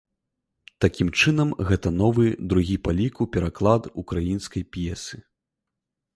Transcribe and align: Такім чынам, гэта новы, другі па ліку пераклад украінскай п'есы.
Такім 0.85 1.11
чынам, 1.19 1.51
гэта 1.71 1.91
новы, 1.99 2.25
другі 2.55 2.77
па 2.89 2.97
ліку 3.01 3.29
пераклад 3.37 3.91
украінскай 4.05 4.63
п'есы. 4.73 5.23